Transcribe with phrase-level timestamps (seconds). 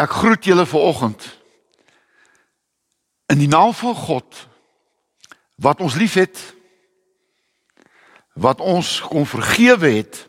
[0.00, 1.38] Ek groet julle vanoggend
[3.26, 4.48] in die naam van God
[5.60, 6.40] wat ons liefhet
[8.32, 10.28] wat ons kom vergewe het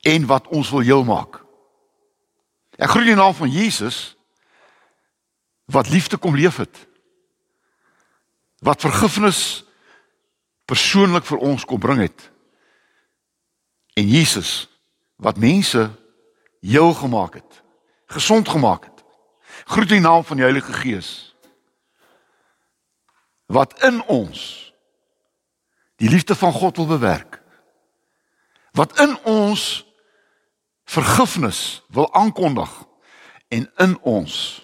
[0.00, 1.42] en wat ons wil heel maak.
[2.80, 4.13] Ek groet in die naam van Jesus
[5.64, 6.86] wat liefde kom leef het.
[8.58, 9.64] Wat vergifnis
[10.64, 12.30] persoonlik vir ons kom bring het.
[13.94, 14.68] En Jesus
[15.16, 15.90] wat mense
[16.60, 17.62] heel gemaak het,
[18.06, 19.04] gesond gemaak het.
[19.64, 21.34] Groet in die naam van die Heilige Gees
[23.46, 24.72] wat in ons
[25.96, 27.42] die liefde van God wil bewerk.
[28.72, 29.84] Wat in ons
[30.84, 32.70] vergifnis wil aankondig
[33.48, 34.63] en in ons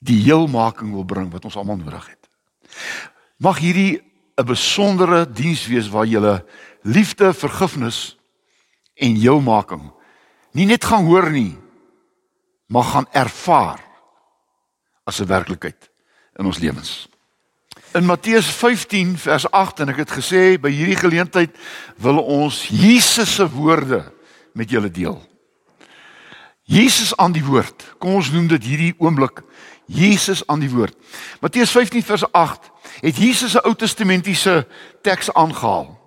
[0.00, 2.28] die heelmaking wil bring wat ons almal nodig het.
[3.36, 4.00] Mag hierdie
[4.36, 6.42] 'n besondere diens wees waar jy
[6.82, 8.16] liefde, vergifnis
[8.96, 9.92] en heelmaking
[10.52, 11.58] nie net gaan hoor nie,
[12.66, 13.80] maar gaan ervaar
[15.04, 15.90] as 'n werklikheid
[16.38, 17.08] in ons lewens.
[17.92, 21.56] In Matteus 15 vers 8 en ek het gesê by hierdie geleentheid
[21.96, 24.12] wil ons Jesus se woorde
[24.54, 25.18] met julle deel.
[26.62, 27.94] Jesus aan die woord.
[27.98, 29.42] Kom ons noem dit hierdie oomblik
[29.90, 30.94] Jesus aan die woord.
[31.40, 34.66] Matteus 15 vers 8 het Jesus 'n Ou Testamentiese
[35.02, 35.98] teks aangehaal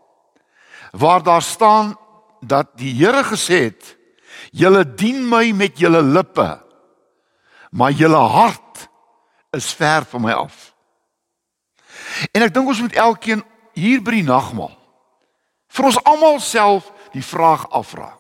[0.92, 1.98] waar daar staan
[2.40, 3.98] dat die Here gesê het:
[4.52, 6.62] "Julle dien my met julle lippe,
[7.72, 8.90] maar julle hart
[9.52, 10.74] is ver van my af."
[12.32, 14.78] En ek dink ons moet elkeen hier by die nagmaal
[15.68, 18.18] vir ons almal self die vraag afvra.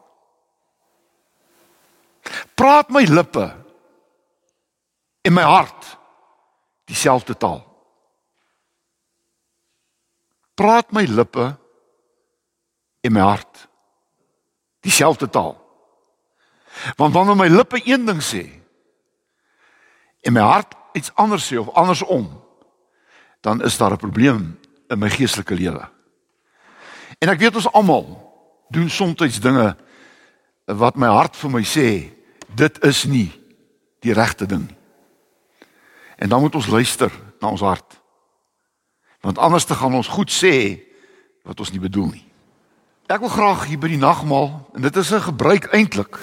[2.55, 3.62] Praat my lippe
[5.23, 5.97] en my hart
[6.91, 7.61] dieselfde taal?
[10.53, 11.45] Praat my lippe
[13.01, 13.67] en my hart
[14.83, 15.55] dieselfde taal?
[16.99, 18.43] Want wanneer my lippe een ding sê
[20.23, 22.29] en my hart iets anders sê of andersom,
[23.43, 25.89] dan is daar 'n probleem in my geestelike lewe.
[27.19, 28.05] En ek weet ons almal
[28.69, 29.75] doen soms dinge
[30.65, 32.11] wat my hart vir my sê
[32.55, 33.31] dit is nie
[33.99, 34.82] die regte ding nie.
[36.23, 38.01] En dan moet ons luister na ons hart.
[39.19, 40.79] Want anders te gaan ons goed sê
[41.43, 42.23] wat ons nie bedoel nie.
[43.11, 46.15] Ek wil graag hier by die nagmaal en dit is 'n gebruik eintlik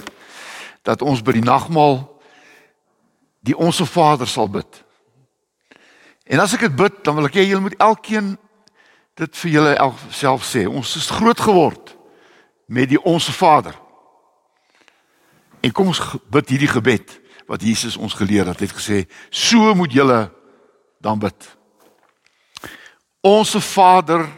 [0.89, 2.17] dat ons by die nagmaal
[3.45, 4.85] die onsse Vader sal bid.
[6.25, 8.39] En as ek dit bid, dan wil ek hê julle moet elkeen
[9.15, 10.67] dit vir julle self sê.
[10.67, 11.97] Ons is groot geword
[12.67, 13.77] met die onsse Vader.
[15.61, 17.20] En kom ons bid hierdie gebed
[17.51, 18.61] wat Jesus ons geleer het.
[18.61, 18.99] Hy het gesê,
[19.31, 20.31] "So moet julle
[21.01, 21.57] dan bid."
[23.21, 24.29] Onse Vader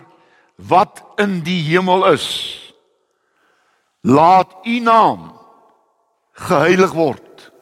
[0.57, 2.59] wat in die hemel is,
[4.01, 5.39] laat U naam
[6.33, 7.53] geheilig word.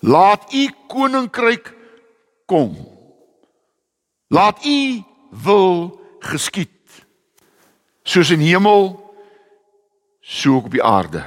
[0.00, 1.74] Laat U koninkryk
[2.46, 2.76] kom.
[4.28, 6.68] Laat U wil geskied
[8.02, 9.14] soos in hemel
[10.20, 11.24] so ook op die aarde.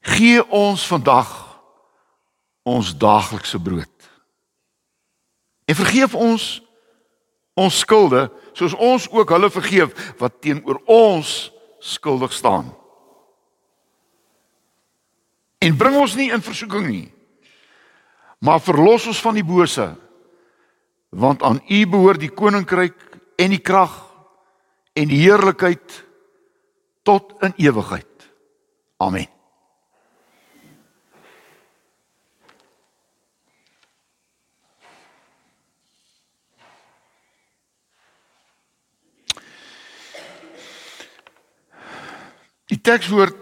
[0.00, 1.49] Gee ons vandag
[2.62, 4.10] ons daaglikse brood.
[5.64, 6.48] En vergeef ons
[7.60, 11.50] ons skulde soos ons ook hulle vergeef wat teenoor ons
[11.80, 12.70] skuldig staan.
[15.60, 17.08] En bring ons nie in versoeking nie.
[18.40, 19.90] Maar verlos ons van die bose
[21.10, 22.94] want aan U behoort die koninkryk
[23.40, 23.96] en die krag
[24.94, 25.96] en die heerlikheid
[27.02, 28.30] tot in ewigheid.
[29.02, 29.39] Amen.
[42.70, 43.34] Die tekswoord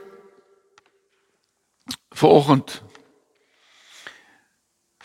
[2.17, 2.83] vanoggend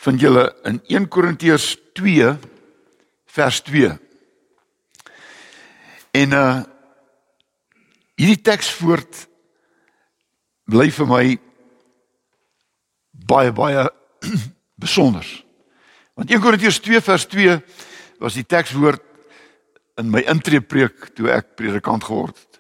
[0.04, 2.30] vind julle in 1 Korintiërs 2
[3.36, 3.92] vers 2.
[6.24, 6.62] En uh
[8.14, 9.24] hierdie tekswoord
[10.70, 11.24] bly vir my
[13.28, 13.88] baie baie
[14.84, 15.26] besonder.
[16.14, 17.58] Want 1 Korintiërs 2 vers 2
[18.24, 19.04] was die tekswoord
[20.00, 22.53] in my intreepreek toe ek predikant geword het.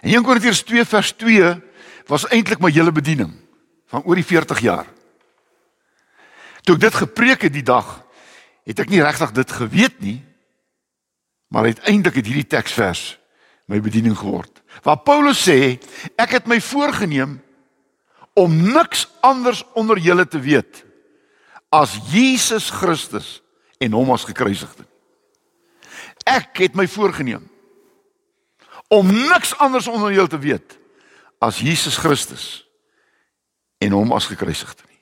[0.00, 1.54] En 1 Korintiërs 2 vers 2
[2.06, 3.32] was eintlik my hele bediening
[3.90, 4.86] van oor die 40 jaar.
[6.62, 8.02] Toe ek dit gepreek het die dag,
[8.68, 10.18] het ek nie regtig dit geweet nie,
[11.48, 13.16] maar uiteindelik het hierdie teksvers
[13.68, 14.62] my bediening geword.
[14.84, 15.76] Waar Paulus sê,
[16.16, 17.38] ek het my voorgenem
[18.38, 20.84] om niks anders onder julle te weet
[21.74, 23.38] as Jesus Christus
[23.80, 24.86] en hom as gekruisigde.
[26.28, 27.44] Ek het my voorgenem
[28.88, 30.78] om niks anders onder julle te weet
[31.38, 32.68] as Jesus Christus
[33.78, 34.96] en hom as gekruisigde nie.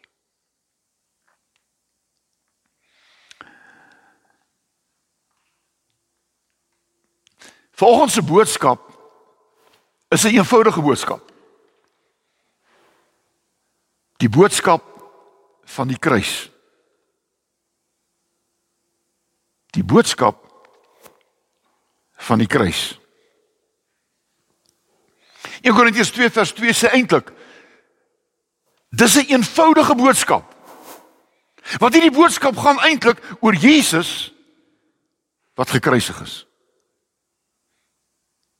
[7.77, 8.81] Volgens se boodskap
[10.09, 11.33] is 'n eenvoudige boodskap.
[14.17, 14.83] Die boodskap
[15.65, 16.51] van die kruis.
[19.71, 20.45] Die boodskap
[22.13, 23.06] van die kruis.
[25.67, 27.33] 1 Korintiërs 2 vers 2 sê eintlik
[28.95, 30.55] dis 'n eenvoudige boodskap.
[31.79, 34.33] Want hierdie boodskap gaan eintlik oor Jesus
[35.55, 36.47] wat gekruisig is.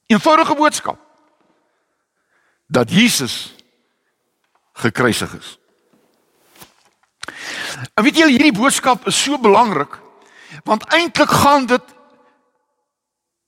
[0.07, 0.99] Eenvoudige boodskap
[2.67, 3.55] dat Jesus
[4.73, 5.59] gekruisig is.
[7.95, 10.01] En weet julle hierdie boodskap is so belangrik
[10.65, 11.96] want eintlik gaan dit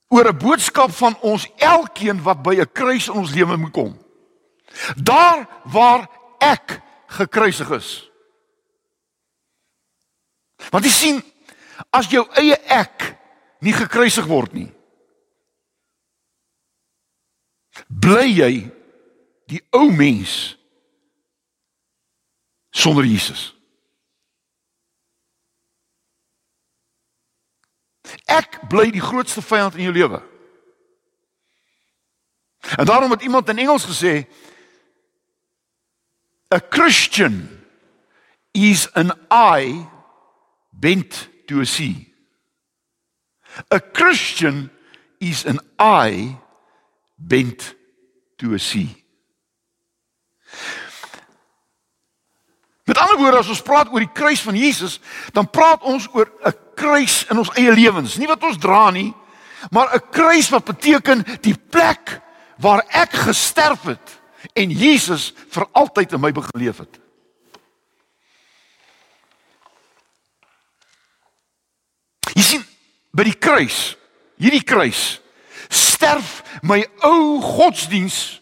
[0.09, 3.99] oor 'n boodskap van ons elkeen wat by 'n kruis in ons lewe moet kom.
[4.97, 6.09] Daar waar
[6.39, 8.11] ek gekruisig is.
[10.71, 11.23] Want jy sien
[11.91, 13.17] as jou eie ek
[13.61, 14.79] nie gekruisig word nie
[17.87, 18.53] bly jy
[19.49, 20.57] die ou mens
[22.75, 23.53] sonder Jesus.
[28.27, 30.23] Ek bly die grootste vyand in jou lewe.
[32.77, 34.27] En daarom het iemand in Engels gesê
[36.55, 37.49] a Christian
[38.53, 39.89] is an eye
[40.71, 42.09] bent to a sea.
[43.71, 44.71] A Christian
[45.19, 46.39] is an eye
[47.17, 47.75] bent
[48.39, 49.05] to a sea.
[52.99, 54.97] Met ander woorde as ons praat oor die kruis van Jesus,
[55.33, 59.15] dan praat ons oor 'n kruis in ons eie lewens, nie wat ons dra nie,
[59.71, 62.21] maar 'n kruis wat beteken die plek
[62.59, 64.21] waar ek gesterf het
[64.53, 66.99] en Jesus vir altyd in my begeleef het.
[72.35, 72.67] Jy sien,
[73.13, 73.97] by die kruis,
[74.39, 75.21] hierdie kruis,
[75.69, 78.41] sterf my ou godsdiens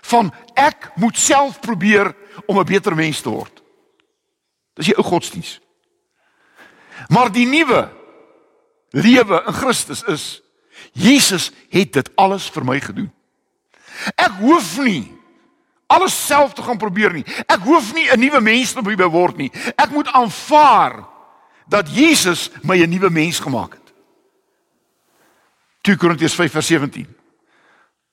[0.00, 2.14] van ek moet self probeer
[2.46, 3.60] om 'n beter mens te word.
[4.74, 5.58] Dis die ou godsdiens.
[7.08, 7.88] Maar die nuwe
[8.90, 10.42] lewe in Christus is
[10.92, 13.10] Jesus het dit alles vir my gedoen.
[14.16, 15.04] Ek hoef nie
[15.90, 17.24] alles self te gaan probeer nie.
[17.46, 19.50] Ek hoef nie 'n nuwe mens te probeer word nie.
[19.76, 21.06] Ek moet aanvaar
[21.66, 23.92] dat Jesus my 'n nuwe mens gemaak het.
[25.82, 27.16] 2 Korintiërs 5 vers 17.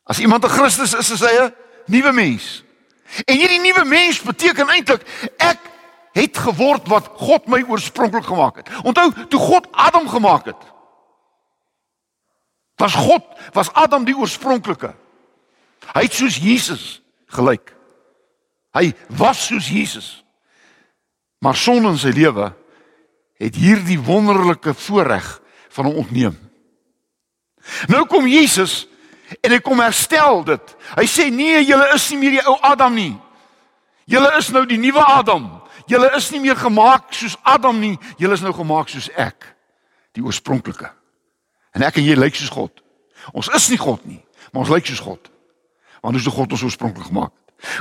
[0.04, 1.54] As iemand 'n Christus is, is hy 'n
[1.86, 2.64] nuwe mens.
[3.26, 5.02] En hierdie nuwe mens beteken eintlik
[5.38, 5.60] ek
[6.18, 8.72] het geword wat God my oorspronklik gemaak het.
[8.84, 10.62] Onthou, toe God Adam gemaak het,
[12.78, 14.94] was God, was Adam die oorspronklike.
[15.94, 17.00] Hy het soos Jesus
[17.34, 17.74] gelyk.
[18.78, 20.10] Hy was soos Jesus.
[21.42, 22.52] Maar sonde in sy lewe
[23.38, 25.26] het hierdie wonderlike voorreg
[25.74, 26.38] van hom ontneem.
[27.92, 28.86] Nou kom Jesus
[29.44, 30.74] en hy kom herstel dit.
[30.98, 33.14] Hy sê nee, julle is nie meer die ou Adam nie.
[34.08, 35.50] Julle is nou die nuwe Adam.
[35.88, 39.46] Julle is nie meer gemaak soos Adam nie, julle is nou gemaak soos ek,
[40.18, 40.90] die oorspronklike.
[41.76, 42.84] En ek en jy lyk soos God.
[43.34, 44.20] Ons is nie God nie,
[44.52, 45.32] maar ons lyk soos God.
[46.04, 47.34] Want ons het God ons oorspronklik gemaak.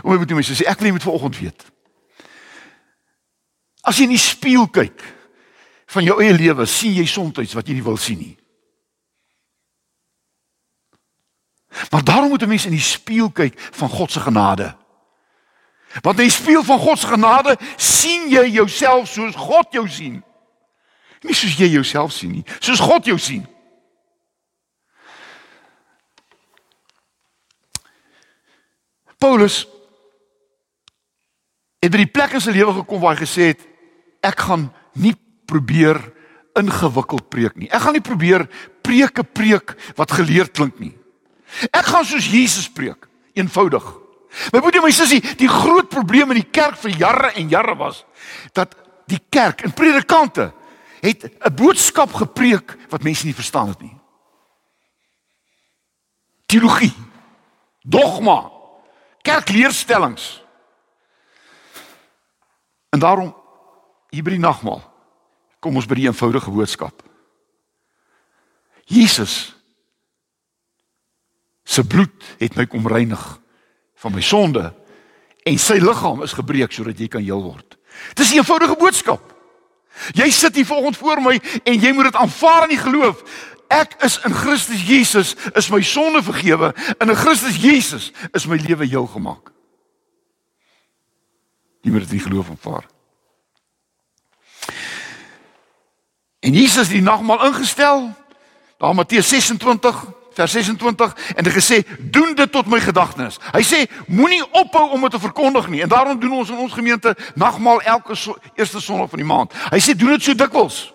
[0.03, 1.67] O my broer, mense, ek wil net vanoggend weet.
[3.87, 5.03] As jy in die spieël kyk
[5.95, 8.35] van jou eie lewe, sien jy soms wat jy nie wil sien nie.
[11.93, 14.77] Maar daarom moet 'n mens in die spieël kyk van God se genade.
[16.03, 20.23] Want in die spieël van God se genade sien jy jouself soos God jou sien.
[21.25, 23.47] Nie soos jy jouself sien nie, soos God jou sien.
[29.19, 29.65] Paulus
[31.81, 33.65] het by die plek in sy lewe gekom waar hy gesê het
[34.27, 35.15] ek gaan nie
[35.49, 35.99] probeer
[36.57, 37.69] ingewikkeld preek nie.
[37.71, 38.47] Ek gaan nie probeer
[38.85, 40.95] preke preek wat geleerd klink nie.
[41.71, 43.85] Ek gaan soos Jesus preek, eenvoudig.
[44.53, 47.77] My broer en my sussie, die groot probleem in die kerk vir jare en jare
[47.79, 48.05] was
[48.53, 48.75] dat
[49.09, 50.53] die kerk en predikante
[51.01, 53.97] het 'n boodskap gepreek wat mense nie verstaan het nie.
[56.47, 56.95] Teologie,
[57.83, 58.51] dogma,
[59.23, 60.43] kerkleerstellings.
[62.91, 63.35] En daarom
[64.11, 64.83] hier by die nagmaal
[65.61, 67.03] kom ons by die eenvoudige boodskap.
[68.85, 69.57] Jesus
[71.65, 73.41] se bloed het my kom reinig
[74.07, 74.71] van my sonde
[75.47, 77.75] en sy liggaam is gebreek sodat jy kan heel word.
[78.15, 79.35] Dis 'n eenvoudige boodskap.
[80.15, 83.23] Jy sit hier vanoggend voor my en jy moet dit aanvaar in die geloof.
[83.69, 88.57] Ek is in Christus Jesus, is my sonde vergewe en in Christus Jesus is my
[88.57, 89.51] lewe heel gemaak.
[91.83, 92.87] Jy moet dit in geloof aanvaar.
[96.41, 98.15] En Jesus het die nagmaal ingestel.
[98.79, 100.05] Daar Matteus 26
[100.37, 103.39] vers 26 en het gesê doen dit tot my gedagtenis.
[103.55, 106.73] Hy sê moenie ophou om dit te verkondig nie en daarom doen ons in ons
[106.77, 109.57] gemeente nagmaal elke so, eerste Sondag van die maand.
[109.73, 110.93] Hy sê doen dit so dikwels.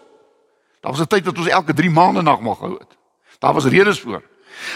[0.82, 2.98] Daar was 'n tyd dat ons elke 3 maande nagmaal gehou het.
[3.40, 4.22] Daar was redes voor.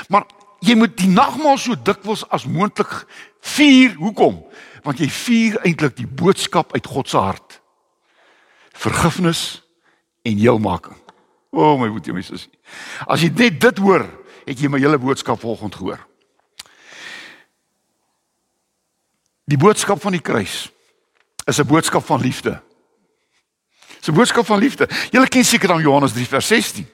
[0.08, 0.26] Maar
[0.60, 3.06] jy moet die nagmaal so dikwels as moontlik
[3.42, 3.94] vier.
[3.94, 4.46] Hoekom?
[4.84, 7.62] Want jy vier eintlik die boodskap uit God se hart.
[8.74, 9.62] Vergifnis
[10.22, 10.98] en heelmaking.
[11.56, 12.52] O oh, my boetie my sussie.
[13.08, 14.04] As jy net dit hoor,
[14.46, 16.00] het jy my hele boodskap volgend gehoor.
[19.46, 20.72] Die boodskap van die kruis
[21.46, 22.62] is 'n boodskap van liefde.
[24.00, 24.90] Dis 'n boodskap van liefde.
[25.12, 26.88] Julle ken seker dan Johannes 3 vers 16.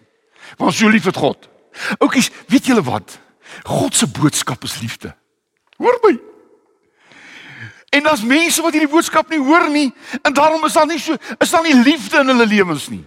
[0.58, 1.50] Want so lief het God.
[1.98, 3.20] Oukies, weet julle wat?
[3.63, 5.15] God se boodskap is liefde.
[5.77, 6.20] Hoor my.
[7.89, 11.15] En daar's mense wat hierdie boodskap nie hoor nie en daarom is daar nie so
[11.38, 13.05] is daar nie liefde in hulle lewens nie.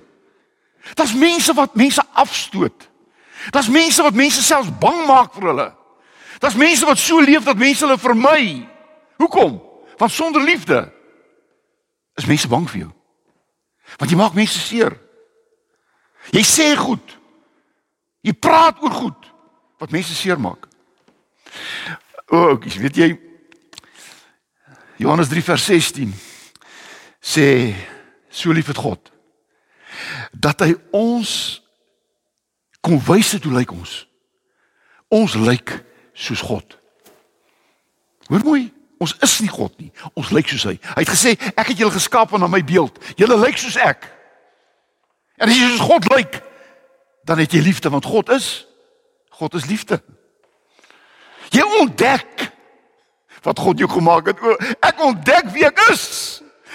[0.95, 2.89] Daar's mense wat mense afstoot.
[3.51, 5.69] Daar's mense wat mense selfs bang maak vir hulle.
[6.39, 8.69] Daar's mense wat so leef dat mense hulle vermy.
[9.17, 9.61] Hoekom?
[9.97, 10.93] Want sonder liefde
[12.15, 12.93] is mense bang vir jou.
[13.97, 14.97] Want jy maak mense seer.
[16.33, 17.19] Jy sê goed.
[18.25, 19.31] Jy praat oor goed
[19.83, 20.69] wat mense seermaak.
[22.33, 23.09] O, oh, ek weet jy
[24.97, 26.15] Johannes 3 vers 16
[27.25, 27.49] sê
[28.31, 29.11] so lief het God
[30.33, 31.64] dat hy ons
[32.85, 33.93] kom wys dit hoe lyk ons.
[35.15, 35.73] Ons lyk
[36.13, 36.77] soos God.
[38.29, 38.65] Hoor mooi,
[39.01, 39.91] ons is nie God nie.
[40.15, 40.77] Ons lyk soos hy.
[40.93, 43.01] Hy het gesê ek het julle geskaap na my beeld.
[43.21, 44.07] Julle lyk soos ek.
[45.41, 46.39] En as jy soos God lyk,
[47.25, 48.67] dan het jy liefde want God is
[49.35, 49.99] God is liefde.
[51.51, 52.51] Jy ontdek
[53.43, 54.41] wat God jou gemaak het.
[54.41, 56.05] O, ek ontdek wie ek is.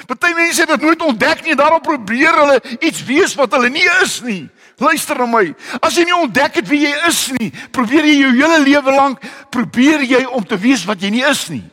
[0.08, 3.72] Party mense het dit nooit ontdek nie en daarom probeer hulle iets wees wat hulle
[3.72, 4.44] nie is nie.
[4.80, 5.44] Luister na my.
[5.84, 9.24] As jy nie ontdek het wie jy is nie, probeer jy jou hele lewe lank
[9.52, 11.66] probeer jy om te wees wat jy nie is nie.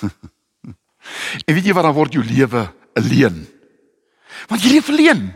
[1.46, 2.64] en weet jy wat dan word jou lewe
[2.96, 3.42] alleen?
[4.48, 5.26] Want jy leef alleen.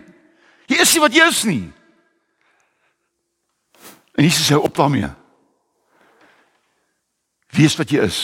[0.71, 1.65] Jy is nie wat jy is nie.
[4.15, 5.11] En Jesus sê op daarmee.
[7.55, 8.21] Wees wat jy is.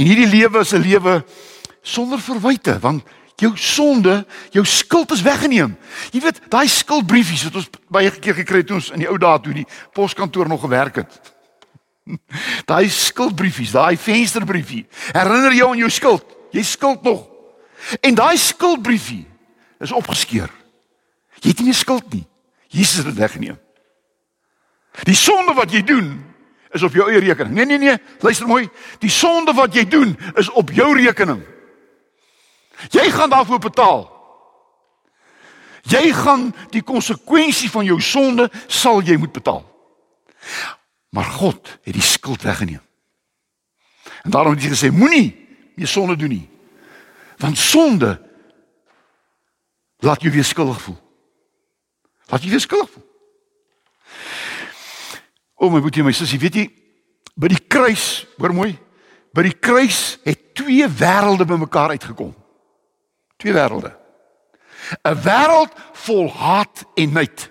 [0.00, 1.24] En hierdie lewe is 'n lewe
[1.82, 3.04] sonder verwyte want
[3.42, 4.22] jou sonde,
[4.54, 5.74] jou skuld is weggeneem.
[6.14, 9.18] Jy weet, daai skuldbriefies wat ons baie keer gekry het toe ons in die ou
[9.20, 11.20] dae toe die poskantoor nog gewerk het.
[12.70, 14.80] Daai skuldbriefies, daai vensterbriefie,
[15.14, 16.32] herinner jou aan jou skuld.
[16.50, 17.28] Jy skuld nog.
[18.02, 19.22] En daai skuldbriefie
[19.82, 20.50] is opgeskeur.
[21.38, 22.24] Jy het nie meer skuld nie.
[22.72, 23.58] Jesus het dit weggeneem.
[25.06, 26.10] Die sonde wat jy doen
[26.74, 27.54] is op jou eie rekening.
[27.54, 28.66] Nee nee nee, luister mooi.
[29.02, 31.42] Die sonde wat jy doen is op jou rekening.
[32.90, 34.00] Jy gaan daarvoor betaal.
[35.82, 39.62] Jy gaan die konsekwensie van jou sonde sal jy moet betaal.
[41.08, 42.82] Maar God het die skuld weggeneem.
[44.22, 45.34] En daarom het hy gesê moenie
[45.74, 46.48] meer sonde doen nie.
[47.38, 48.14] Want sonde
[49.98, 50.98] laat jou weer skuldig voel.
[52.26, 53.06] Laat jou weer skuldig voel.
[55.62, 56.64] O my boetie, my sussie, weet jy,
[57.38, 58.72] by die kruis, hoor mooi,
[59.34, 62.32] by die kruis het twee wêrelde bymekaar uitgekom.
[63.42, 63.90] Twee wêrelde.
[65.02, 67.50] 'n Wêreld vol haat en nait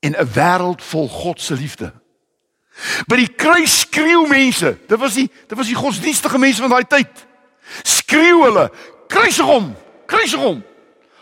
[0.00, 1.92] en 'n wêreld vol God se liefde.
[3.10, 4.78] By die kruis skreeu mense.
[4.86, 7.26] Dit was die dit was die godsdienstige mense van daai tyd.
[7.82, 8.70] Skreeu hulle,
[9.08, 9.74] kruisig hom,
[10.06, 10.62] kruisig hom.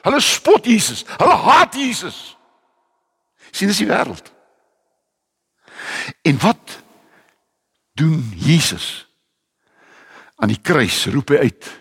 [0.03, 1.05] Hulle spot Jesus.
[1.17, 2.37] Hulle haat Jesus.
[3.51, 4.33] Sien dis die wêreld.
[6.23, 6.83] En wat
[7.97, 9.09] doen Jesus?
[10.37, 11.73] Aan die kruis roep hy uit: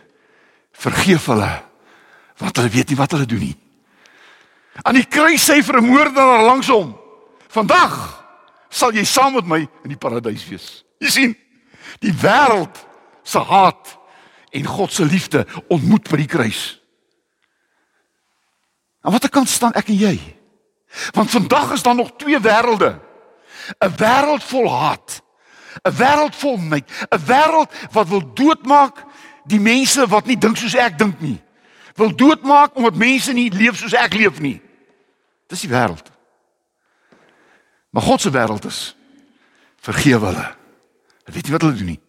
[0.71, 1.64] Vergeef hulle
[2.37, 3.55] want hulle weet nie wat hulle doen nie.
[4.83, 6.97] Aan die kruis sê vir 'n moordenaar langs hom:
[7.47, 8.23] Vandag
[8.69, 10.83] sal jy saam met my in die paradys wees.
[10.99, 11.35] Jy sien,
[11.99, 12.75] die wêreld
[13.23, 13.97] se haat
[14.51, 16.81] en God se liefde ontmoet by die kruis.
[19.01, 20.15] Aan watter kant staan ek en jy?
[21.13, 22.99] Want vandag is daar nog twee wêrelde.
[23.79, 25.21] 'n Wêreld vol haat.
[25.83, 29.03] 'n Wêreld vol nait, 'n wêreld wat wil doodmaak
[29.45, 31.44] die mense wat nie dink soos ek dink nie
[31.95, 34.61] wil doodmaak omdat mense nie leef soos ek leef nie.
[35.47, 36.11] Dis die wêreld.
[37.89, 38.95] Maar God se wêreld is
[39.79, 40.47] vergewe hulle.
[41.23, 42.01] Hulle weet nie wat hulle doen nie.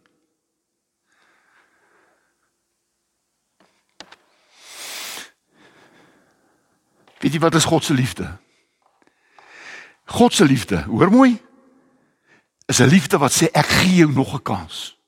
[7.22, 8.26] Weet jy wat is God se liefde?
[10.06, 11.42] God se liefde, hoor mooi,
[12.66, 14.98] is 'n liefde wat sê ek gee jou nog 'n kans.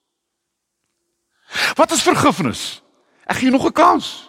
[1.74, 2.82] Wat is vergifnis?
[3.26, 4.27] Ek gee jou nog 'n kans.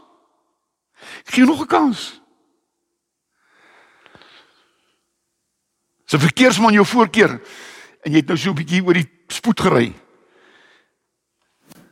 [1.29, 2.21] Gee nog 'n kans.
[6.05, 7.41] So verkeersman jou voorkeer
[8.01, 9.93] en jy het nou so 'n bietjie oor die spoed gery.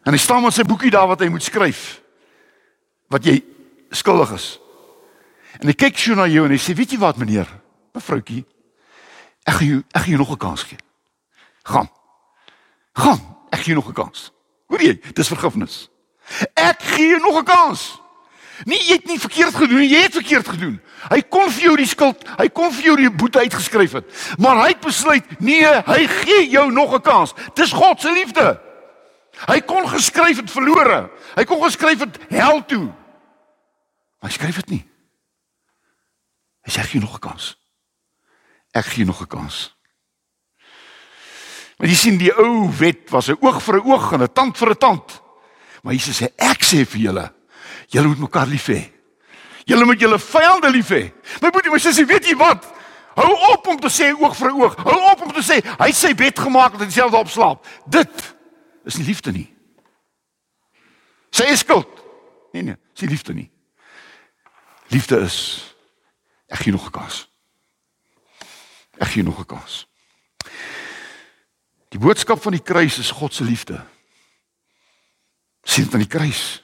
[0.04, 2.02] En hy staan met sy boekie daar wat hy moet skryf.
[3.08, 3.44] Wat jy
[3.90, 4.60] skuldig is.
[5.60, 7.48] En hy kyk so na jou en hy sê, "Weet jy wat, meneer,
[7.94, 8.46] mevroutjie,
[9.46, 10.78] ek gaan jou ek gaan jou nog 'n kans gee.
[11.64, 11.90] Gaan.
[12.94, 14.32] Gaan, ek gee jou nog 'n kans."
[14.68, 15.00] Hoor jy?
[15.14, 15.90] Dis vergifnis.
[16.54, 18.02] Ek gee jou nog 'n kans.
[18.66, 20.82] Nee, jy het nie verkeerd gedoen jy het verkeerd gedoen.
[21.10, 24.08] Hy kon vir jou die skuld, hy kon vir jou die boete uitgeskryf het.
[24.42, 27.34] Maar hy het besluit, nee, hy gee jou nog 'n kans.
[27.54, 28.60] Dis God se liefde.
[29.46, 31.10] Hy kon geskryf het verlore.
[31.36, 32.86] Hy kon geskryf het hel toe.
[34.20, 34.86] Maar hy skryf dit nie.
[36.66, 37.58] Hy sê gee nog 'n kans.
[38.74, 39.76] Ek gee nog 'n kans.
[41.78, 44.58] Maar jy sien die ou wet was 'n oog vir 'n oog en 'n tand
[44.58, 45.22] vir 'n tand.
[45.84, 47.34] Maar Jesus sê ek sê vir julle,
[47.92, 48.82] julle moet mekaar lief hê.
[49.68, 51.04] Julle moet julle vyande lief hê.
[51.42, 52.66] My boetie, my sussie, weet jy wat?
[53.18, 54.76] Hou op om te sê oog vir oog.
[54.86, 57.66] Hou op om te sê hy het sy bed gemaak en dieselfde op slaap.
[57.90, 58.36] Dit
[58.86, 59.48] is nie liefde nie.
[61.34, 61.90] Sy is skuld.
[62.54, 63.50] Nee nee, nie liefde nie.
[64.94, 65.40] Liefde is
[66.48, 67.28] ek gee nog 'n kans.
[69.02, 69.88] Ek gee nog 'n kans.
[71.90, 73.86] Die boodskap van die kruis is God se liefde.
[75.64, 76.64] sien dit aan die kruis.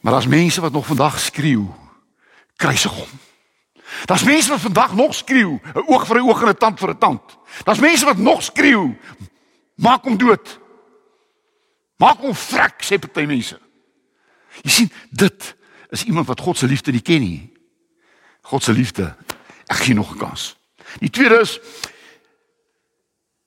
[0.00, 1.66] Maar daar's mense wat nog vandag skreeu
[2.56, 3.08] kruisig hom.
[4.04, 6.88] Daar's mense wat vandag nog skreeu 'n oog vir 'n oog en 'n tand vir
[6.88, 7.22] 'n tand.
[7.64, 8.98] Daar's mense wat nog skreeu
[9.74, 10.58] maak hom dood.
[11.96, 13.60] Maak hom vrek sê party mense.
[14.62, 15.56] Jy sien dit
[15.90, 17.52] is iemand wat God se liefde nie ken nie.
[18.40, 19.16] God se liefde.
[19.66, 20.56] Ek gee nog 'n kans.
[20.98, 21.60] Die tweede is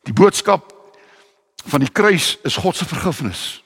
[0.03, 0.73] die boodskap
[1.65, 3.63] van die kruis is God se vergifnis.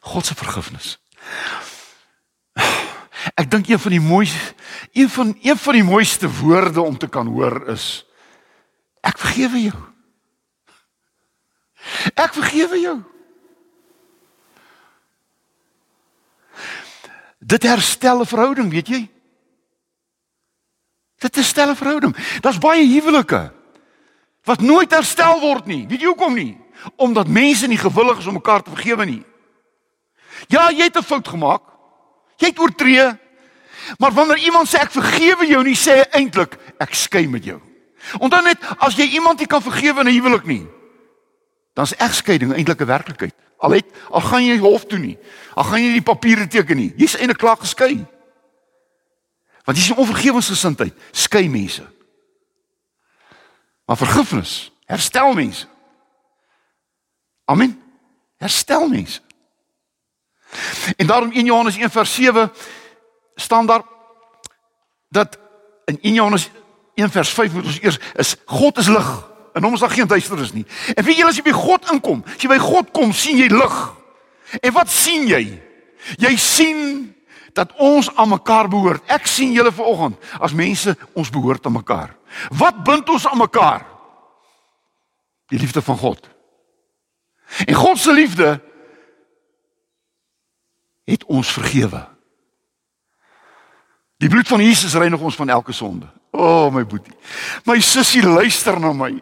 [0.00, 0.98] God se vergifnis.
[3.36, 4.54] Ek dink een van die mooiste
[4.92, 8.06] een van een van die mooiste woorde om te kan hoor is
[9.00, 9.82] ek vergewe jou.
[12.14, 12.96] Ek vergewe jou.
[17.38, 19.10] Dit herstel 'n verhouding, weet jy?
[21.18, 22.16] Dit herstel 'n verhouding.
[22.40, 23.52] Daar's baie huwelike
[24.44, 25.86] wat nooit herstel word nie.
[25.86, 26.58] Weet jy hoekom nie?
[26.96, 29.24] Omdat mense nie gewillig is om mekaar te vergewe nie.
[30.48, 31.62] Ja, jy het 'n fout gemaak.
[32.36, 33.18] Jy het oortree.
[33.98, 37.60] Maar wanneer iemand sê ek vergewe jou, nie sê hy eintlik ek skei met jou.
[38.18, 40.66] Onthou net as jy iemand nie kan vergewe in 'n huwelik nie,
[41.74, 43.34] dan is egskeiding eintlik 'n werklikheid.
[43.58, 45.18] Al het al gaan jy hof toe nie.
[45.54, 46.92] Al gaan jy nie die papiere teken nie.
[46.96, 48.06] Jy's eintlik klaar geskei.
[49.64, 51.82] Want dis 'n onvergewensgesindheid, skei mense.
[53.86, 55.66] Maar vergifnis herstel mense.
[57.44, 57.82] Amen.
[58.36, 59.20] Herstel mense.
[60.96, 62.52] En daarom in Johannes 1 vers 7
[63.34, 63.82] staan daar
[65.08, 65.38] dat
[65.84, 66.50] in 1 Johannes
[66.94, 70.06] 1 vers 5 moet ons eers is God is lig en hom is daar geen
[70.06, 70.66] duisternis nie.
[70.94, 73.48] En weet julle as jy by God inkom, as jy by God kom, sien jy
[73.48, 73.76] lig.
[74.60, 75.42] En wat sien jy?
[76.20, 76.82] Jy sien
[77.56, 79.04] dat ons aan mekaar behoort.
[79.08, 82.12] Ek sien julle vanoggend as mense ons behoort aan mekaar.
[82.52, 83.86] Wat bind ons aan mekaar?
[85.48, 86.28] Die liefde van God.
[87.64, 88.60] En God se liefde
[91.06, 92.02] het ons vergewe.
[94.16, 96.08] Die bloed van Jesus reinig ons van elke sonde.
[96.32, 97.14] O, oh, my boetie.
[97.68, 99.12] My sussie luister na my.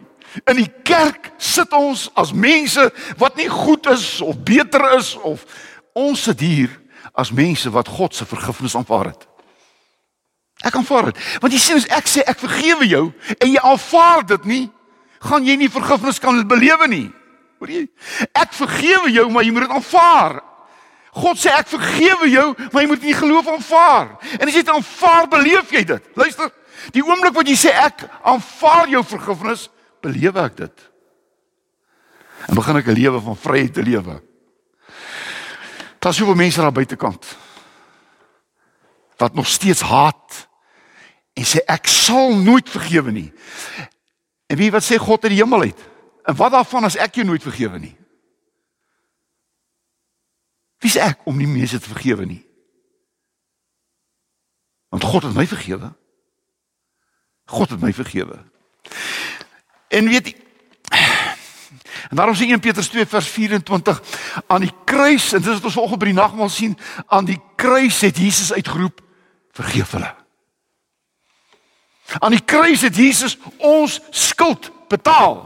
[0.43, 5.45] In die kerk sit ons as mense wat nie goed is of beter is of
[5.95, 6.73] ons sit hier
[7.15, 9.27] as mense wat God se vergifnis aanvaar het.
[10.65, 11.21] Ek aanvaar dit.
[11.43, 13.05] Want jy sien as ek sê ek vergewe jou
[13.37, 14.63] en jy aanvaar dit nie,
[15.23, 17.07] gaan jy nie vergifnis kan belewe nie.
[17.59, 17.85] Hoor jy?
[18.35, 20.39] Ek vergewe jou, maar jy moet dit aanvaar.
[21.15, 24.09] God sê ek vergewe jou, maar jy moet nie geloof aanvaar.
[24.35, 26.09] En as jy dit aanvaar, beleef jy dit.
[26.19, 26.51] Luister,
[26.91, 29.69] die oomblik wat jy sê ek aanvaar jou vergifnis,
[30.03, 30.85] belewe ek dit.
[32.49, 34.21] En begin ek 'n lewe van vryheid te lewe.
[35.99, 37.25] Daar's soveel mense daar buitekant
[39.17, 40.47] wat nog steeds haat
[41.33, 43.33] en sê ek sal nooit vergewe nie.
[44.47, 45.79] En wie wat sê God uit die hemel uit?
[46.25, 47.95] En wat daarvan as ek jou nooit vergewe nie?
[50.85, 52.43] Wie's ek om nie mense te vergewe nie?
[54.93, 55.89] Want God het my vergewe.
[57.49, 58.37] God het my vergewe.
[59.89, 60.41] En weet jy
[62.09, 64.01] En daarom sê 1 Petrus 2 vers 24
[64.47, 68.01] aan die kruis en dis wat ons vanoggend by die nagmaal sien, aan die kruis
[68.05, 69.01] het Jesus uitgeroep
[69.55, 70.11] vergeef hulle.
[72.19, 75.41] Aan die kruis het Jesus ons skuld betaal.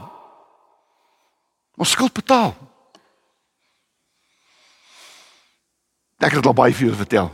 [1.80, 2.52] Ons skuld betaal.
[6.20, 7.30] Ek het dit al baie vir julle vertel.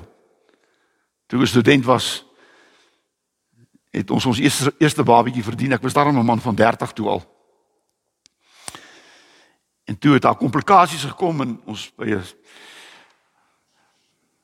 [1.26, 2.24] Toe ek 'n student was,
[3.90, 5.72] het ons ons eerste eerste babatjie verdien.
[5.72, 7.22] Ek was daarom 'n man van 30 toe al.
[9.84, 12.24] En toe het daar komplikasies gekom en ons by 'n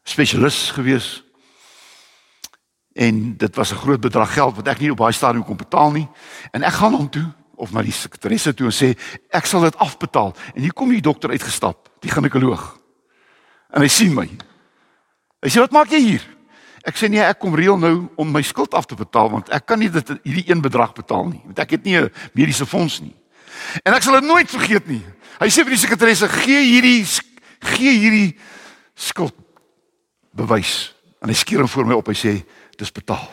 [0.02, 1.22] spesialis gewees.
[2.92, 5.90] En dit was 'n groot bedrag geld wat ek nie op baie stadium kon betaal
[5.90, 6.08] nie.
[6.50, 9.76] En ek gaan hom toe of na die sekretaresse toe en sê ek sal dit
[9.76, 10.34] afbetaal.
[10.54, 12.81] En hier kom die dokter uitgestap, die ginekoloog.
[13.72, 14.26] En hy sien my.
[15.42, 16.28] Hy sê wat maak jy hier?
[16.86, 19.66] Ek sê nee, ek kom reël nou om my skuld af te betaal want ek
[19.70, 21.40] kan nie dit hierdie een bedrag betaal nie.
[21.46, 23.14] Want ek het nie 'n mediese fonds nie.
[23.84, 25.04] En ek sal dit nooit vergeet nie.
[25.40, 27.04] Hy sê vir die sekretaresse, "Gee hierdie
[27.60, 28.38] gee hierdie
[28.94, 29.34] skuld
[30.34, 32.06] bewys." En hy skeer hom voor my op.
[32.06, 32.44] Hy sê,
[32.76, 33.28] "Dis betaal."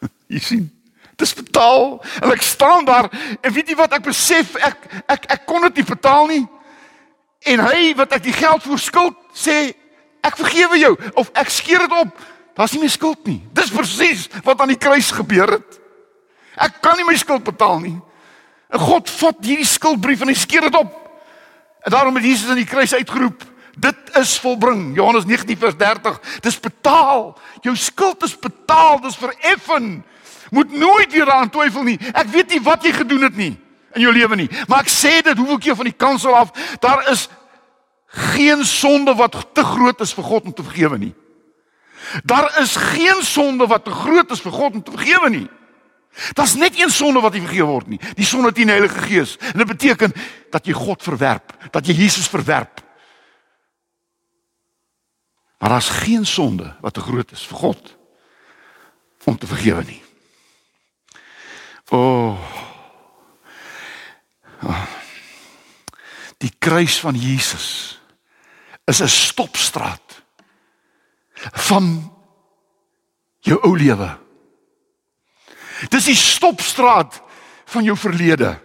[0.28, 0.82] Jy sien,
[1.16, 2.04] dis betaal.
[2.22, 5.76] En ek staan daar en weet jy wat ek besef, ek ek ek kon dit
[5.76, 6.46] nie betaal nie.
[7.42, 9.74] En hy wat ek die geld voor skuld sê,
[10.22, 12.18] "Ek vergewe jou of ek skeer dit op."
[12.54, 13.42] Daar's nie meer skuld nie.
[13.52, 15.80] Dis presies wat aan die kruis gebeur het.
[16.56, 18.00] Ek kan nie my skuld betaal nie.
[18.68, 20.92] En God vat hierdie skuldbrief en hy skeer dit op.
[21.82, 23.44] En daarom het Jesus aan die kruis uitgeroep,
[23.76, 24.94] dit is volbring.
[24.96, 26.20] Johannes 19 vers 30.
[26.40, 27.38] Dis betaal.
[27.60, 30.04] Jou skuld is betaal, dis vereffen.
[30.50, 31.98] Moet nooit weer daaraan twyfel nie.
[32.12, 33.61] Ek weet nie wat jy gedoen het nie
[33.94, 37.04] in jou lewe nie, maar ek sê dit hoeveel keer van die kansel af, daar
[37.12, 37.28] is
[38.12, 41.14] geen sonde wat te groot is vir God om te vergewe nie.
[42.24, 45.48] Daar is geen sonde wat te groot is vir God om te vergewe nie.
[46.36, 49.38] Daar's net een sonde wat nie vergewe word nie, die sonde teen die Heilige Gees.
[49.52, 50.12] En dit beteken
[50.52, 52.82] dat jy God verwerp, dat jy Jesus verwerp.
[55.62, 57.96] Maar daar's geen sonde wat te groot is vir God
[59.24, 60.02] om te vergewe nie.
[61.88, 61.98] O.
[61.98, 62.71] Oh.
[64.66, 64.86] Oh.
[66.42, 67.98] Die kruis van Jesus
[68.84, 70.22] is 'n stopstraat
[71.68, 72.12] van
[73.40, 74.18] jou ou lewe.
[75.90, 77.22] Dis die stopstraat
[77.64, 78.60] van jou verlede.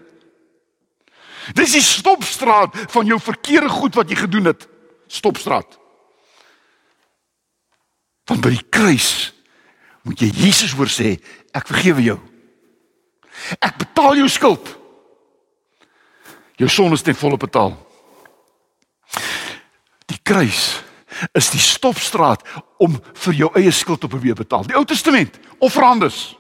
[1.54, 4.68] Dis die stopstraat van jou verkeerde goed wat jy gedoen het.
[5.08, 5.80] Stopstraat.
[8.28, 9.34] Want by die kruis
[10.04, 11.18] moet jy Jesus hoor sê,
[11.52, 12.20] ek vergewe jou.
[13.60, 14.77] Ek betaal jou skuld.
[16.58, 17.76] Jou sonde is ten volle betaal.
[20.10, 20.82] Die kruis
[21.38, 22.43] is die stopstraat
[22.82, 24.65] om vir jou eie skuld te probeer betaal.
[24.67, 26.36] Die Ou Testament, offerandes.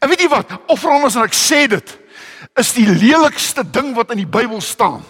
[0.00, 0.52] En weet jy wat?
[0.72, 1.94] Offerandes en ek sê dit
[2.60, 5.02] is die lelikste ding wat in die Bybel staan.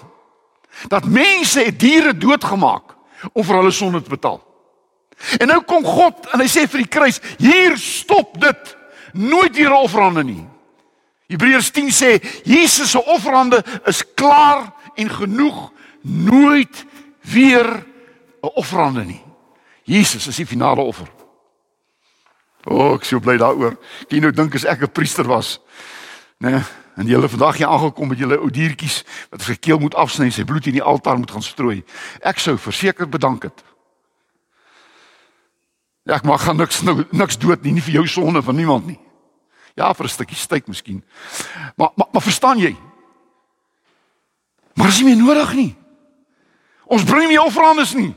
[0.90, 2.94] Dat mense het diere doodgemaak
[3.32, 4.40] om vir hulle sonde te betaal.
[5.38, 8.74] En nou kom God en hy sê vir die kruis, hier stop dit.
[9.14, 10.42] Nooit weer offerande nie.
[11.26, 16.84] Hebreërs 10 sê Jesus se offerande is klaar en genoeg, nooit
[17.20, 17.86] weer
[18.42, 19.22] 'n offerande nie.
[19.82, 21.08] Jesus is die finale offer.
[22.64, 23.76] O, oh, ek sou bly daaroor.
[24.08, 25.60] Kan jy nou dink as ek 'n priester was?
[26.38, 26.50] Né?
[26.96, 30.24] Nee, en het vandag hier aangekom met julle ou diertjies wat vir keel moet afsny
[30.24, 31.84] en sy bloed in die altaar moet gaan strooi.
[32.20, 33.64] Ek sou verseker bedank het.
[36.04, 38.98] Ja, ek mag gaan niks niks dood nie, nie vir jou sonde van niemand nie.
[39.74, 41.04] Ja, vir 'n stukkie steak miskien.
[41.76, 42.76] Maar maar maar verstaan jy?
[44.74, 45.76] Maar is nie meer nodig nie.
[46.84, 48.14] Ons bring nie offerandes nie.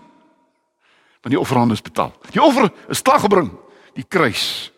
[1.22, 2.14] Want die offerandes betaal.
[2.32, 3.52] Die offer is klaar gebring.
[3.94, 4.72] Die kruis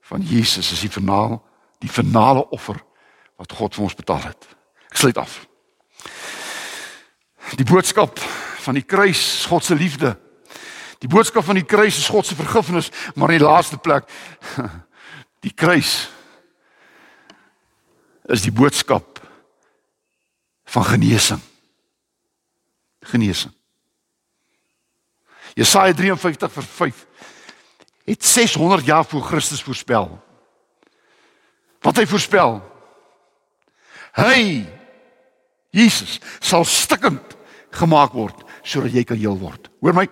[0.00, 1.42] van Jesus is die finaal,
[1.78, 2.84] die finale offer
[3.36, 4.46] wat God vir ons betaal het.
[4.90, 5.46] Ek sluit af.
[7.56, 8.18] Die boodskap
[8.62, 10.14] van die kruis, God se liefde.
[11.02, 14.06] Die boodskap van die kruis is God se vergifnis, maar in die laaste plek
[15.42, 16.08] die kruis
[18.30, 19.18] is die boodskap
[20.72, 21.40] van genesing.
[23.10, 23.52] Genesing.
[25.58, 27.06] Jesaja 53 vers 5
[28.04, 30.08] het 600 jaar voor Christus voorspel.
[31.82, 32.60] Wat hy voorspel?
[34.16, 34.64] Hy
[35.72, 37.36] Jesus sal stikkend
[37.72, 39.70] gemaak word sodat jy kan heel word.
[39.80, 40.06] Hoor my?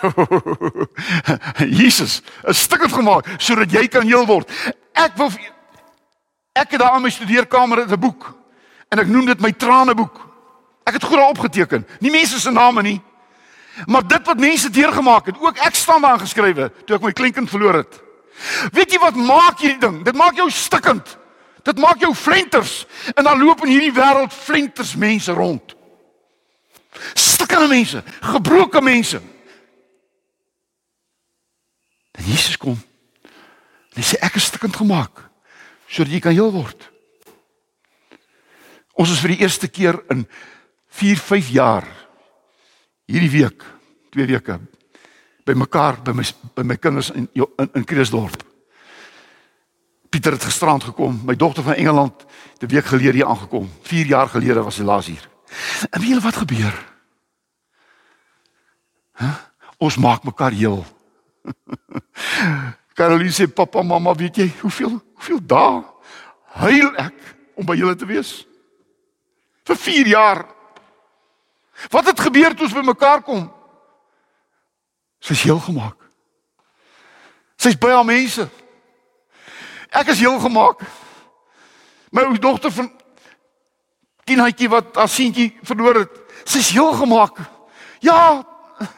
[1.80, 4.50] Jesus is stikkend gemaak sodat jy kan heel word.
[4.92, 5.32] Ek wil
[6.52, 8.34] ek het daar in my studeerkamer 'n boek
[8.88, 10.28] en ek noem dit my traneboek.
[10.84, 11.86] Ek het goed daar opgeteken.
[12.00, 13.00] Nie mense se name nie.
[13.86, 17.50] Maar dit wat mense deurgemaak het, ook ek staan daar geskrywe toe ek my kleinkind
[17.50, 18.00] verloor het.
[18.72, 20.02] Weet jy wat maak hierdie ding?
[20.04, 21.18] Dit maak jou stikkend.
[21.62, 25.74] Dit maak jou flenters en dan loop in hierdie wêreld flenters mense rond.
[27.14, 29.20] Stikkende mense, gebroke mense.
[32.20, 32.76] En Jesus kom.
[33.90, 35.26] En hy sê ek is stikkend gemaak
[35.90, 36.84] sodat jy kan heel word.
[38.94, 40.20] Ons is vir die eerste keer in
[41.00, 41.86] 4, 5 jaar
[43.10, 43.64] hierdie week,
[44.14, 44.60] twee weke
[45.48, 48.44] by mekaar by my by my kinders in in, in Kreeusdorp.
[50.10, 51.16] Pieter het gisterand gekom.
[51.26, 52.22] My dogter van Engeland
[52.60, 53.70] het 'n week gelede hier aangekom.
[53.82, 55.28] 4 jaar gelede was sy laas hier.
[55.90, 56.74] En weet julle wat gebeur?
[59.16, 59.34] Huh?
[59.78, 60.84] Ons maak mekaar heel.
[62.96, 65.82] Caroline sê pappa, mamma, weet jy hoeveel hoeveel dae
[66.60, 67.16] huil ek
[67.60, 68.40] om by julle te wees?
[69.68, 70.44] Vir 4 jaar.
[71.92, 73.46] Wat het gebeur toe ons by mekaar kom?
[75.20, 75.96] Sy's heel gemaak.
[77.60, 78.48] Sy's by haar mense.
[79.90, 80.82] Ek is heel gemaak.
[82.10, 82.88] My ou dogter van
[84.28, 87.38] tienetjie wat haar seentjie verloor het, sy's heel gemaak.
[88.04, 88.42] Ja,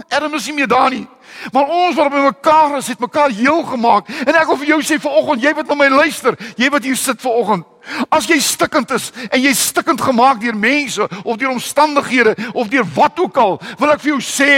[0.08, 1.06] Adam is nie meer daar nie.
[1.52, 4.08] Maar ons wat by mekaar is, het mekaar heel gemaak.
[4.22, 6.98] En ek wil vir jou sê vanoggend, jy wat na my luister, jy wat hier
[6.98, 7.66] sit vanoggend,
[8.14, 12.86] as jy stikkend is en jy stikkend gemaak deur mense of deur omstandighede of deur
[12.94, 14.52] wat ook al, wil ek vir jou sê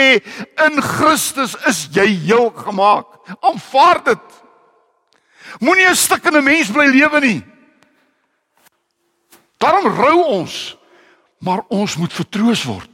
[0.66, 3.08] in Christus is jy heel gemaak.
[3.40, 4.24] Aanvaar dit.
[5.60, 7.40] Moenie 'n stikkende mens bly lewe nie.
[9.58, 10.76] Daarom rou ons,
[11.38, 12.93] maar ons moet vertroos word.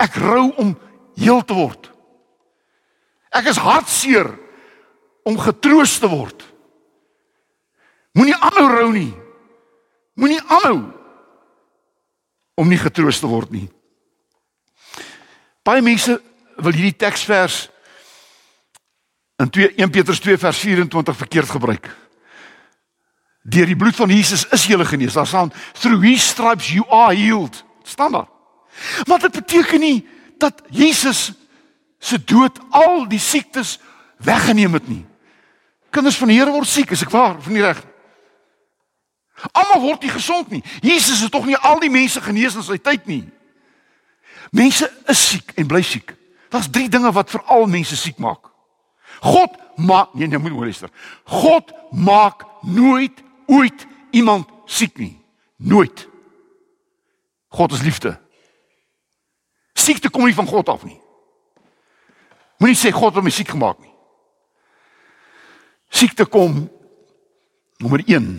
[0.00, 0.74] Ek rou om
[1.20, 1.90] heel te word.
[3.30, 4.32] Ek is hartseer
[5.28, 6.42] om getroos te word.
[8.16, 9.12] Moenie aanhou rou nie.
[10.18, 10.80] Moenie aanhou
[12.60, 13.68] om nie getroos te word nie.
[15.64, 16.16] Baie mense
[16.60, 17.68] wil hierdie teksvers
[19.40, 21.88] in 2 1 Petrus 2 vers 24 verkeerd gebruik.
[23.40, 25.16] Deur die bloed van Jesus is jy genees.
[25.16, 27.64] Daar staan through his stripes you are healed.
[27.82, 28.39] staan daar.
[29.04, 31.32] Maar dit beteken nie dat Jesus
[31.98, 33.78] se dood al die siektes
[34.16, 35.04] weggeneem het nie.
[35.90, 37.82] Kinders van die Here word siek, is ek waar of nie reg?
[39.52, 40.62] Almal word nie gesond nie.
[40.84, 43.24] Jesus het tog nie al die mense genees in sy tyd nie.
[44.50, 46.14] Mense is siek en bly siek.
[46.50, 48.50] Daar's drie dinge wat veral mense siek maak.
[49.20, 50.90] God maak nee, nee, moet luister.
[51.24, 55.14] God maak nooit ooit iemand siek nie.
[55.56, 56.06] Nooit.
[57.48, 58.14] God is liefde.
[59.80, 60.98] Siekte kom nie van God af nie.
[62.60, 63.92] Moenie sê God het my siek gemaak nie.
[65.90, 66.66] Siekte kom
[67.80, 68.34] nommer 1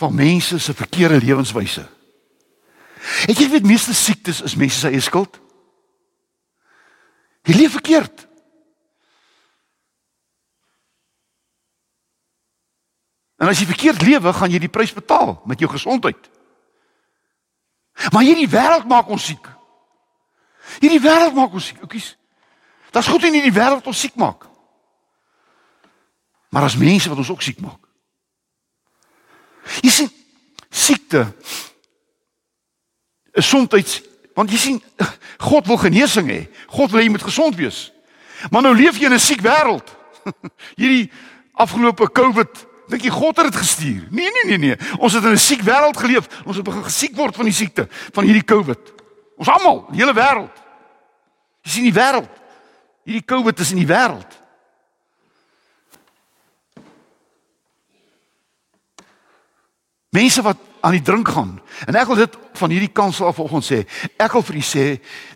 [0.00, 1.84] van mense se verkeerde lewenswyse.
[3.28, 5.36] Het jy weet meeste siektes is mense se eie skuld?
[7.44, 8.24] Jy leef verkeerd.
[13.36, 16.30] En as jy verkeerd lewe, gaan jy die prys betaal met jou gesondheid.
[18.14, 19.53] Maar hierdie wêreld maak ons siek.
[20.80, 21.80] Hierdie wêreld maak ons siek.
[21.80, 22.16] Oukies.
[22.90, 24.46] Daar's goed in hierdie wêreld wat ons siek maak.
[26.54, 27.80] Maar as mense wat ons ook siek maak.
[29.82, 30.10] Jy sien
[30.74, 31.26] siekte
[33.34, 34.02] is soms
[34.34, 34.78] want jy sien
[35.38, 36.40] God wil genesing hê.
[36.70, 37.92] God wil hê jy moet gesond wees.
[38.50, 39.86] Maar nou leef jy in 'n siek wêreld.
[40.80, 41.10] Hierdie
[41.54, 44.06] afgelope COVID dink jy God het dit gestuur?
[44.10, 44.76] Nee nee nee nee.
[44.98, 46.26] Ons het in 'n siek wêreld geleef.
[46.44, 48.92] Ons het begin gesiek word van die siekte van hierdie COVID.
[49.36, 50.63] Ons almal, die hele wêreld.
[51.64, 52.30] Jy sien die wêreld.
[53.04, 54.40] Hierdie COVID is in die wêreld.
[60.14, 61.56] Mense wat aan die drink gaan.
[61.88, 63.80] En ek wil dit van hierdie kansel af vanoggend sê.
[64.20, 64.84] Ek wil vir u sê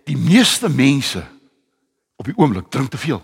[0.07, 1.25] die meeste mense
[2.21, 3.23] op die oomblik drink te veel.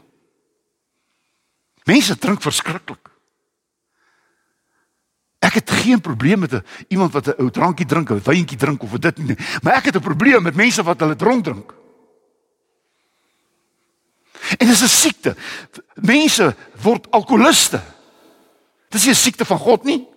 [1.85, 3.13] Mense drink verskriklik.
[5.45, 8.99] Ek het geen probleem met iemand wat 'n ou drankie drink, 'n wyntjie drink of
[8.99, 11.84] dit nie, maar ek het 'n probleem met mense wat hulle dronk drink.
[14.59, 15.37] En dis 'n siekte.
[15.95, 17.83] Mense word alkoholiste.
[18.89, 20.09] Dis nie 'n siekte van God nie.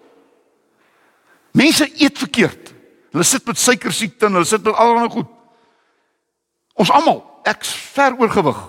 [1.52, 2.74] Mense eet verkeerd.
[3.12, 5.28] Hulle sit met suiker siekte en hulle sit met allerlei goed.
[6.74, 8.60] Ons almal, ek's ver oorgewig.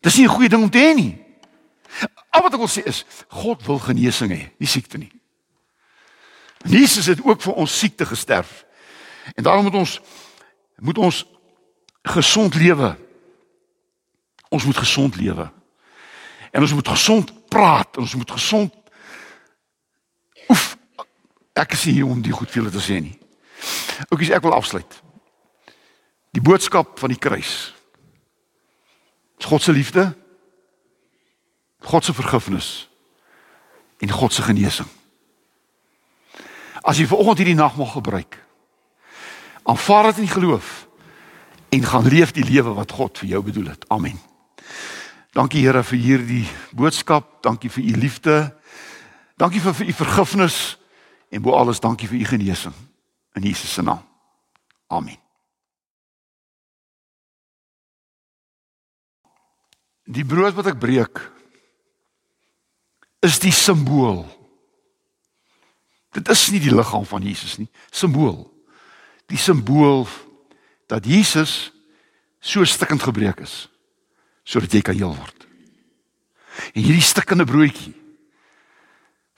[0.00, 1.24] Dis nie 'n goeie ding om te hê nie.
[2.30, 5.12] Al wat ek wil sê is God wil genesing hê, nie siekte nie.
[6.64, 8.64] Jesus het ook vir ons siekte gesterf.
[9.34, 10.00] En daarom moet ons
[10.78, 11.24] moet ons
[12.02, 12.96] gesond lewe.
[14.48, 15.50] Ons moet gesond lewe.
[16.50, 18.74] En ons moet gesond praat, ons moet gesond
[20.48, 20.78] Oef,
[21.52, 23.12] ek is hier om die goed vir julle te sê nie.
[24.08, 24.94] Oukies, ek wil afsluit.
[26.32, 27.74] Die boodskap van die kruis.
[29.44, 30.06] God se liefde,
[31.86, 32.88] God se vergifnis
[34.02, 34.88] en God se genesing.
[36.82, 38.38] As jy vanoggend hierdie nagmaal gebruik,
[39.68, 40.72] aanvaar dit in geloof
[41.74, 43.86] en gaan leef die lewe wat God vir jou bedoel het.
[43.94, 44.18] Amen.
[45.38, 48.36] Dankie Here vir hierdie boodskap, dankie vir u liefde.
[49.38, 50.56] Dankie vir vir u vergifnis
[51.30, 52.74] en bo alles dankie vir u genesing
[53.38, 54.02] in Jesus se naam.
[54.90, 55.14] Amen.
[60.10, 61.22] Die brood wat ek breek
[63.22, 64.24] is die simbool.
[66.18, 68.48] Dit is nie die liggaam van Jesus nie, simbool.
[69.30, 70.08] Die simbool
[70.90, 71.68] dat Jesus
[72.40, 73.68] so stikkend gebreek is
[74.48, 75.44] sodat jy kan heel word.
[76.72, 77.92] En hierdie stikkende broodjie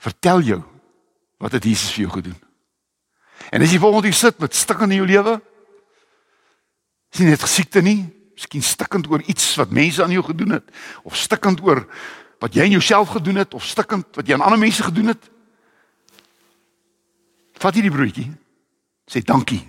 [0.01, 0.61] vertel jou
[1.41, 2.39] wat het Jesus vir jou gedoen.
[3.51, 5.35] En as jy volgens hier sit met stikkend in jou lewe,
[7.11, 8.05] sien net siekte nie,
[8.37, 10.71] miskien stikkend oor iets wat mense aan jou gedoen het
[11.03, 11.83] of stikkend oor
[12.41, 15.27] wat jy aan jouself gedoen het of stikkend wat jy aan ander mense gedoen het.
[17.61, 18.31] Vat hierdie broodjie.
[19.05, 19.61] Sê dankie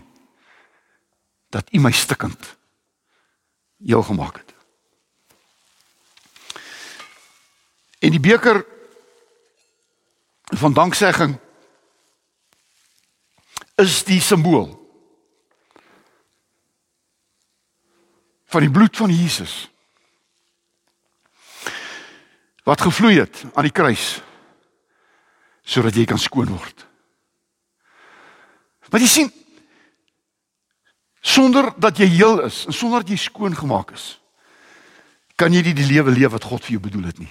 [1.53, 2.55] dat U my stikkend
[3.83, 4.52] heel gemaak het.
[8.03, 8.65] En die beker
[10.59, 11.37] van danksegging
[13.81, 14.73] is die simbool
[18.53, 19.55] van die bloed van Jesus
[22.67, 24.21] wat gevloei het aan die kruis
[25.63, 26.83] sodat jy kan skoon word.
[28.91, 29.31] Maar jy sien
[31.23, 34.09] sonder dat jy heel is en sonder dat jy skoon gemaak is
[35.39, 37.31] kan jy nie die lewe leef wat God vir jou bedoel het nie.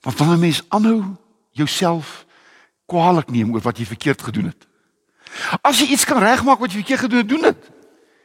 [0.00, 1.16] Want wanneer 'n mens aanhou
[1.50, 2.26] jouself
[2.86, 4.66] kwaadlik neem oor wat jy verkeerd gedoen het.
[5.60, 7.70] As jy iets kan regmaak wat jy verkeerd gedoen het, doen dit.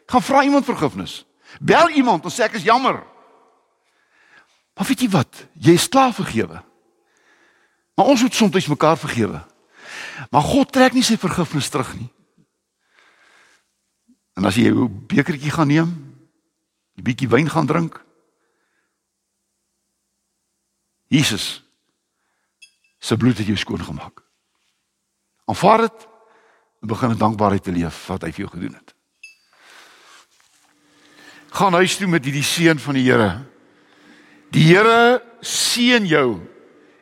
[0.05, 1.25] Gaan vra iemand vergifnis.
[1.61, 3.03] Bel iemand en sê ek is jammer.
[4.73, 5.47] Maar weet jy wat?
[5.53, 6.63] Jy is klaar vergewe.
[7.95, 9.43] Maar ons moet soms mekaar vergewe.
[10.29, 12.09] Maar God trek nie sy vergifnis terug nie.
[14.33, 15.89] En as jy 'n bekertjie gaan neem,
[16.97, 18.01] 'n bietjie wyn gaan drink,
[21.07, 21.62] Jesus
[23.03, 24.23] se bloed het jou skoon gemaak.
[25.45, 26.07] Aanvaar dit
[26.81, 28.93] en begin in dankbaarheid te leef wat hy vir jou gedoen het.
[31.53, 33.43] Gaan huis toe met hierdie seën van die Here.
[34.55, 36.39] Die Here seën jou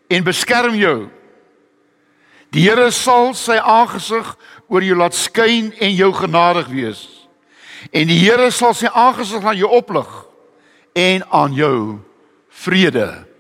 [0.10, 1.10] en beskerm jou.
[2.52, 4.36] Die Here sal sy aangesig
[4.68, 7.06] oor jou laat skyn en jou genadig wees.
[7.94, 10.10] En die Here sal sy aangesig aan jou oplig
[10.98, 11.76] en aan jou
[12.50, 13.31] vrede gee.